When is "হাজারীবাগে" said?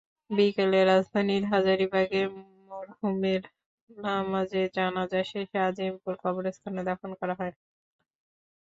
1.51-2.21